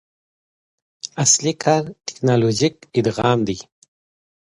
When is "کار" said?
1.63-1.83